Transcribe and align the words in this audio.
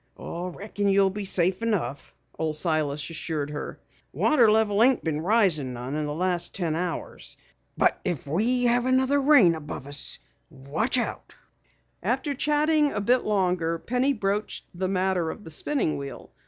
"Reckon 0.17 0.89
you'll 0.89 1.11
be 1.11 1.25
safe 1.25 1.61
enough," 1.61 2.15
Old 2.39 2.55
Silas 2.55 3.07
assured 3.11 3.51
her. 3.51 3.79
"Water 4.13 4.49
level 4.51 4.81
ain't 4.83 5.03
been 5.03 5.21
risin' 5.21 5.73
none 5.73 5.93
in 5.95 6.07
the 6.07 6.15
last 6.15 6.55
ten 6.55 6.75
hours. 6.75 7.37
But 7.77 7.99
if 8.03 8.25
we 8.25 8.63
have 8.63 8.87
another 8.87 9.21
rain 9.21 9.53
above 9.53 9.85
us 9.85 10.17
look 10.49 10.97
out." 10.97 11.35
After 12.01 12.33
chatting 12.33 12.91
a 12.91 12.99
bit 12.99 13.25
longer, 13.25 13.77
Penny 13.77 14.11
broached 14.11 14.65
the 14.73 14.89
matter 14.89 15.29
of 15.29 15.43
the 15.43 15.51
spinning 15.51 15.97
wheel. 15.97 16.31